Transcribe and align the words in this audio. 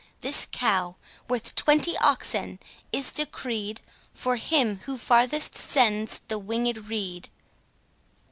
This 0.21 0.47
cow, 0.51 0.95
worth 1.29 1.53
twenty 1.53 1.95
oxen, 1.99 2.59
is 2.91 3.11
decreed, 3.11 3.81
For 4.15 4.37
him 4.37 4.77
who 4.87 4.97
farthest 4.97 5.53
sends 5.53 6.21
the 6.27 6.39
winged 6.39 6.89
reed." 6.89 7.29